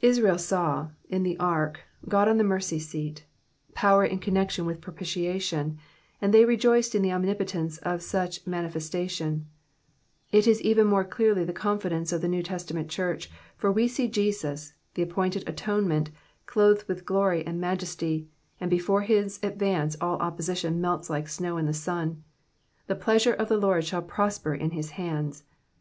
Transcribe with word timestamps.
Israel 0.00 0.36
saw, 0.36 0.88
in 1.10 1.22
the 1.22 1.38
ark, 1.38 1.82
God 2.08 2.26
on 2.26 2.38
the 2.38 2.42
mercy 2.42 2.80
seat— 2.80 3.24
power 3.72 4.04
in 4.04 4.18
connection 4.18 4.66
with 4.66 4.80
propitiation— 4.80 5.78
and 6.20 6.34
they 6.34 6.44
rejoiced 6.44 6.96
in 6.96 7.02
the 7.02 7.12
omnipotence 7.12 7.78
of 7.78 8.02
such 8.02 8.38
a 8.44 8.50
mnnifestation; 8.50 9.44
this 10.32 10.48
is 10.48 10.60
even 10.62 10.88
more 10.88 11.04
clearly 11.04 11.44
the 11.44 11.52
confidence 11.52 12.10
of 12.12 12.20
the 12.20 12.26
New 12.26 12.42
Testament 12.42 12.88
church, 12.88 13.30
for 13.56 13.70
we 13.70 13.86
see 13.86 14.08
Jesus, 14.08 14.72
tlie 14.96 15.04
appointed 15.04 15.48
atonement, 15.48 16.10
clothed 16.46 16.88
with 16.88 17.06
glory 17.06 17.46
and 17.46 17.60
majesty, 17.60 18.26
and 18.60 18.72
before 18.72 19.02
his 19.02 19.38
advance 19.40 19.94
all 20.00 20.18
opposition 20.18 20.80
melts 20.80 21.08
like 21.08 21.28
snow 21.28 21.58
in 21.58 21.66
the 21.66 21.72
sun; 21.72 22.24
the 22.88 22.96
pleasure 22.98 23.34
of 23.34 23.48
the 23.48 23.56
Lord 23.56 23.84
shall 23.84 24.02
prosper 24.02 24.52
in 24.52 24.72
his 24.72 24.90
hands. 24.90 25.44